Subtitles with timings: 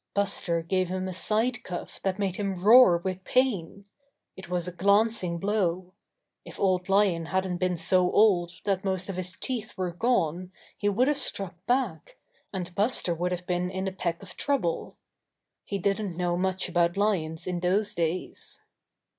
[0.15, 3.85] Buster gave him a side cuff that made him roar with pain.
[4.35, 5.93] It was a glancing blow.
[6.43, 10.89] If Old Lion hadn't been so old that most of his teeth were gone he
[10.89, 12.17] would have struck back,
[12.51, 14.97] and Buster Saves Chiquita 75 Buster v^ould have been in a peck of trouble.
[15.65, 18.59] He didn't know much about lions in those days.